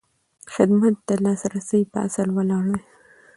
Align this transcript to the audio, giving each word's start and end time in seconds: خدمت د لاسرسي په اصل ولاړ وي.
خدمت 0.53 0.95
د 1.07 1.09
لاسرسي 1.23 1.81
په 1.91 1.97
اصل 2.07 2.27
ولاړ 2.37 2.63
وي. 2.71 2.81